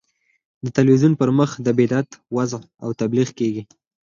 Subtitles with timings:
[0.59, 2.51] په تلویزیون پر مخ د بدعت وعظ
[2.83, 3.63] او تبلیغ کېږي.